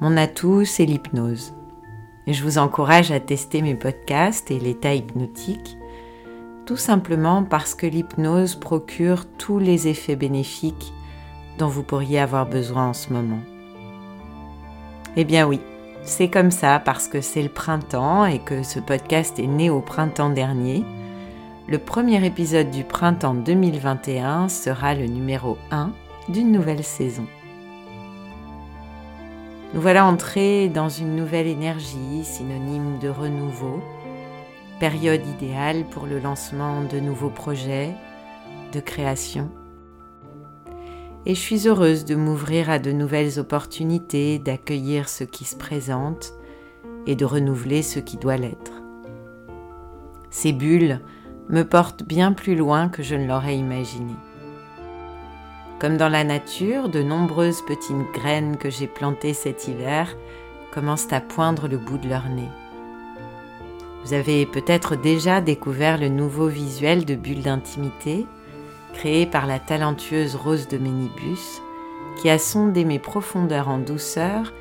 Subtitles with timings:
[0.00, 1.54] Mon atout, c'est l'hypnose.
[2.26, 5.76] je vous encourage à tester mes podcasts et l'état hypnotique,
[6.64, 10.94] tout simplement parce que l'hypnose procure tous les effets bénéfiques
[11.58, 13.40] dont vous pourriez avoir besoin en ce moment.
[15.16, 15.60] Eh bien oui,
[16.02, 19.80] c'est comme ça parce que c'est le printemps et que ce podcast est né au
[19.80, 20.82] printemps dernier.
[21.68, 25.92] Le premier épisode du printemps 2021 sera le numéro 1
[26.30, 27.26] d'une nouvelle saison.
[29.72, 33.80] Nous voilà entrés dans une nouvelle énergie, synonyme de renouveau,
[34.80, 37.94] période idéale pour le lancement de nouveaux projets,
[38.72, 39.48] de création.
[41.24, 46.32] Et je suis heureuse de m'ouvrir à de nouvelles opportunités, d'accueillir ce qui se présente
[47.06, 48.72] et de renouveler ce qui doit l'être.
[50.30, 51.00] Ces bulles
[51.48, 54.14] me portent bien plus loin que je ne l'aurais imaginé.
[55.80, 60.14] Comme dans la nature, de nombreuses petites graines que j'ai plantées cet hiver
[60.72, 62.50] commencent à poindre le bout de leur nez.
[64.04, 68.26] Vous avez peut-être déjà découvert le nouveau visuel de bulle d'intimité
[68.92, 71.62] créé par la talentueuse Rose de Ménibus
[72.20, 74.52] qui a sondé mes profondeurs en douceur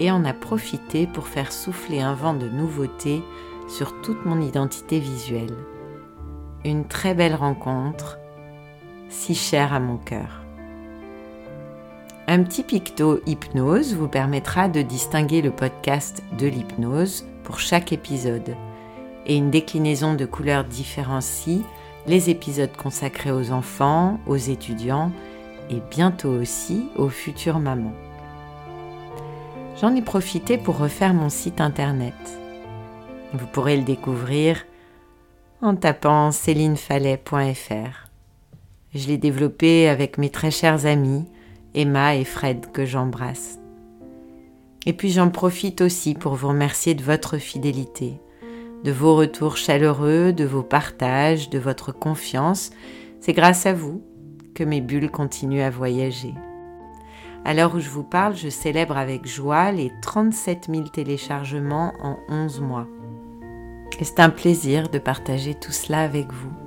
[0.00, 3.22] et en a profité pour faire souffler un vent de nouveauté
[3.68, 5.56] sur toute mon identité visuelle.
[6.64, 8.18] Une très belle rencontre,
[9.10, 10.41] si chère à mon cœur.
[12.28, 18.54] Un petit picto hypnose vous permettra de distinguer le podcast de l'hypnose pour chaque épisode.
[19.26, 21.62] Et une déclinaison de couleurs différencie
[22.06, 25.10] les épisodes consacrés aux enfants, aux étudiants
[25.68, 27.94] et bientôt aussi aux futures mamans.
[29.80, 32.14] J'en ai profité pour refaire mon site internet.
[33.32, 34.64] Vous pourrez le découvrir
[35.60, 38.08] en tapant célinefallet.fr.
[38.94, 41.24] Je l'ai développé avec mes très chers amis
[41.74, 43.58] Emma et Fred que j'embrasse.
[44.84, 48.20] Et puis j'en profite aussi pour vous remercier de votre fidélité,
[48.84, 52.70] de vos retours chaleureux, de vos partages, de votre confiance.
[53.20, 54.02] C'est grâce à vous
[54.54, 56.34] que mes bulles continuent à voyager.
[57.44, 62.18] À l'heure où je vous parle, je célèbre avec joie les 37 000 téléchargements en
[62.28, 62.86] 11 mois.
[63.98, 66.61] Et c'est un plaisir de partager tout cela avec vous.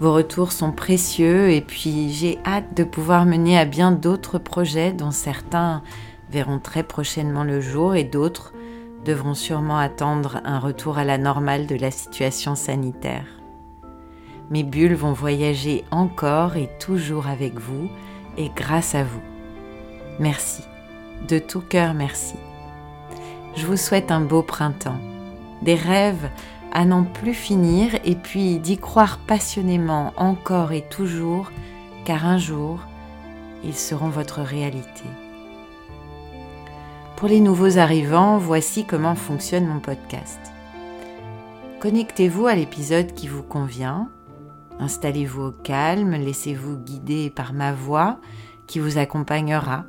[0.00, 4.92] Vos retours sont précieux et puis j'ai hâte de pouvoir mener à bien d'autres projets
[4.92, 5.82] dont certains
[6.30, 8.54] verront très prochainement le jour et d'autres
[9.04, 13.26] devront sûrement attendre un retour à la normale de la situation sanitaire.
[14.48, 17.90] Mes bulles vont voyager encore et toujours avec vous
[18.38, 19.22] et grâce à vous.
[20.18, 20.62] Merci.
[21.28, 22.36] De tout cœur merci.
[23.54, 24.98] Je vous souhaite un beau printemps,
[25.60, 26.30] des rêves
[26.72, 31.50] à n'en plus finir et puis d'y croire passionnément encore et toujours,
[32.04, 32.80] car un jour,
[33.64, 35.04] ils seront votre réalité.
[37.16, 40.40] Pour les nouveaux arrivants, voici comment fonctionne mon podcast.
[41.80, 44.08] Connectez-vous à l'épisode qui vous convient,
[44.78, 48.18] installez-vous au calme, laissez-vous guider par ma voix
[48.66, 49.84] qui vous accompagnera.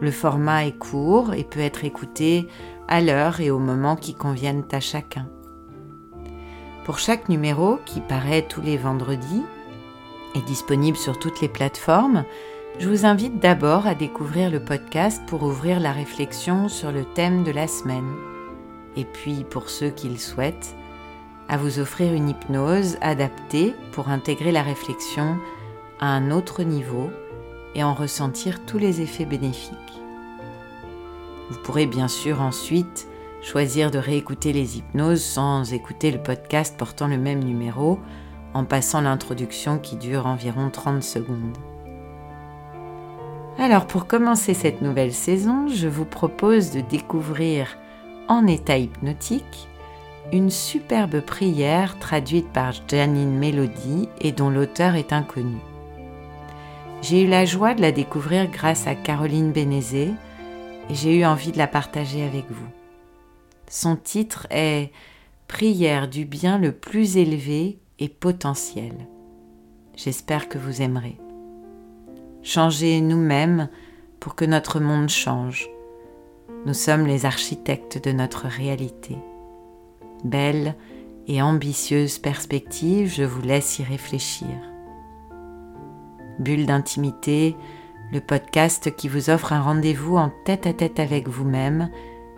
[0.00, 2.48] Le format est court et peut être écouté
[2.88, 5.28] à l'heure et au moment qui conviennent à chacun.
[6.86, 9.42] Pour chaque numéro qui paraît tous les vendredis
[10.36, 12.24] et disponible sur toutes les plateformes,
[12.78, 17.42] je vous invite d'abord à découvrir le podcast pour ouvrir la réflexion sur le thème
[17.42, 18.14] de la semaine.
[18.94, 20.76] Et puis, pour ceux qui le souhaitent,
[21.48, 25.38] à vous offrir une hypnose adaptée pour intégrer la réflexion
[25.98, 27.10] à un autre niveau
[27.74, 29.74] et en ressentir tous les effets bénéfiques.
[31.50, 33.08] Vous pourrez bien sûr ensuite
[33.46, 38.00] choisir de réécouter les hypnoses sans écouter le podcast portant le même numéro
[38.54, 41.56] en passant l'introduction qui dure environ 30 secondes.
[43.56, 47.68] Alors pour commencer cette nouvelle saison, je vous propose de découvrir
[48.26, 49.68] en état hypnotique
[50.32, 55.58] une superbe prière traduite par Janine Melody et dont l'auteur est inconnu.
[57.00, 60.10] J'ai eu la joie de la découvrir grâce à Caroline Bénézé
[60.90, 62.75] et j'ai eu envie de la partager avec vous.
[63.68, 64.92] Son titre est
[65.48, 68.92] Prière du bien le plus élevé et potentiel.
[69.96, 71.18] J'espère que vous aimerez.
[72.42, 73.68] Changer nous-mêmes
[74.20, 75.68] pour que notre monde change.
[76.64, 79.16] Nous sommes les architectes de notre réalité.
[80.24, 80.74] Belle
[81.28, 84.48] et ambitieuse perspective, je vous laisse y réfléchir.
[86.38, 87.56] Bulle d'intimité,
[88.12, 91.90] le podcast qui vous offre un rendez-vous en tête à tête avec vous-même,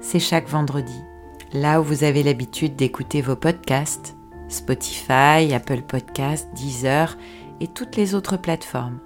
[0.00, 1.04] c'est chaque vendredi.
[1.52, 4.16] Là où vous avez l'habitude d'écouter vos podcasts,
[4.48, 7.16] Spotify, Apple Podcasts, Deezer
[7.60, 8.98] et toutes les autres plateformes.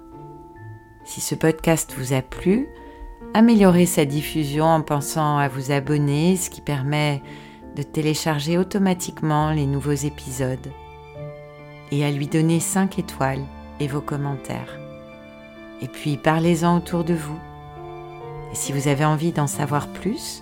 [1.03, 2.67] Si ce podcast vous a plu,
[3.33, 7.21] améliorez sa diffusion en pensant à vous abonner, ce qui permet
[7.75, 10.71] de télécharger automatiquement les nouveaux épisodes
[11.91, 13.45] et à lui donner 5 étoiles
[13.79, 14.79] et vos commentaires.
[15.81, 17.39] Et puis parlez-en autour de vous.
[18.51, 20.41] Et si vous avez envie d'en savoir plus,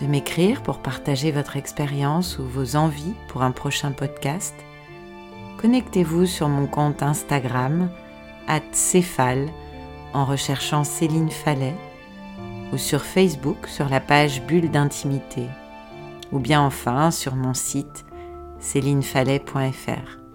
[0.00, 4.54] de m'écrire pour partager votre expérience ou vos envies pour un prochain podcast,
[5.60, 7.90] connectez-vous sur mon compte Instagram,
[8.72, 9.48] Céphale,
[10.14, 11.74] en recherchant Céline Fallet,
[12.72, 15.48] ou sur Facebook sur la page Bulle d'intimité
[16.32, 18.04] ou bien enfin sur mon site
[18.58, 20.27] célinefallet.fr.